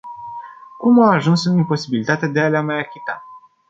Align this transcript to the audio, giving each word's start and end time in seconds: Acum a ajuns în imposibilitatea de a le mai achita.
Acum 0.73 0.99
a 1.01 1.13
ajuns 1.13 1.45
în 1.45 1.57
imposibilitatea 1.57 2.27
de 2.27 2.39
a 2.39 2.47
le 2.49 2.61
mai 2.61 2.77
achita. 2.79 3.25